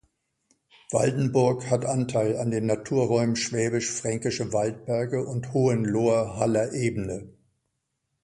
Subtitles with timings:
[0.89, 7.29] Waldenburg hat Anteil an den Naturräumen Schwäbisch-Fränkische Waldberge und Hohenloher-Haller Ebene.